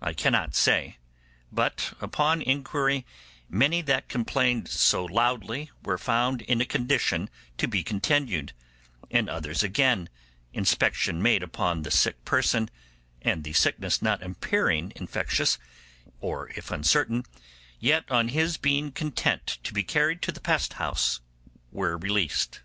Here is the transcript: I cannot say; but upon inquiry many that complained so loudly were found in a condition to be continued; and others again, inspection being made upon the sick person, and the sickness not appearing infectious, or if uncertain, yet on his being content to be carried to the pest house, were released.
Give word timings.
I 0.00 0.12
cannot 0.12 0.54
say; 0.54 0.98
but 1.50 1.94
upon 2.00 2.40
inquiry 2.40 3.04
many 3.48 3.82
that 3.82 4.08
complained 4.08 4.68
so 4.68 5.04
loudly 5.04 5.72
were 5.82 5.98
found 5.98 6.42
in 6.42 6.60
a 6.60 6.64
condition 6.64 7.28
to 7.58 7.66
be 7.66 7.82
continued; 7.82 8.52
and 9.10 9.28
others 9.28 9.64
again, 9.64 10.08
inspection 10.52 11.16
being 11.16 11.22
made 11.24 11.42
upon 11.42 11.82
the 11.82 11.90
sick 11.90 12.24
person, 12.24 12.70
and 13.22 13.42
the 13.42 13.52
sickness 13.52 14.00
not 14.00 14.22
appearing 14.22 14.92
infectious, 14.94 15.58
or 16.20 16.50
if 16.50 16.70
uncertain, 16.70 17.24
yet 17.80 18.08
on 18.08 18.28
his 18.28 18.56
being 18.56 18.92
content 18.92 19.58
to 19.64 19.74
be 19.74 19.82
carried 19.82 20.22
to 20.22 20.30
the 20.30 20.40
pest 20.40 20.74
house, 20.74 21.22
were 21.72 21.98
released. 21.98 22.60